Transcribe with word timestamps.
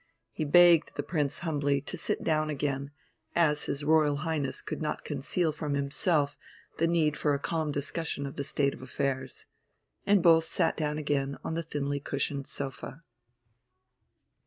He 0.31 0.45
begged 0.45 0.95
the 0.95 1.03
Prince 1.03 1.41
humbly 1.41 1.79
to 1.81 1.95
sit 1.95 2.23
down 2.23 2.49
again, 2.49 2.89
as 3.35 3.65
his 3.65 3.83
Royal 3.83 4.15
Highness 4.25 4.63
could 4.63 4.81
not 4.81 5.05
conceal 5.05 5.51
from 5.51 5.75
himself 5.75 6.35
the 6.79 6.87
need 6.87 7.15
for 7.15 7.35
a 7.35 7.39
calm 7.39 7.71
discussion 7.71 8.25
of 8.25 8.35
the 8.35 8.43
state 8.43 8.73
of 8.73 8.81
affairs. 8.81 9.45
And 10.07 10.23
both 10.23 10.45
sat 10.45 10.75
down 10.75 10.97
again 10.97 11.37
on 11.43 11.53
the 11.53 11.61
thinly 11.61 11.99
cushioned 11.99 12.47
sofa. 12.47 13.03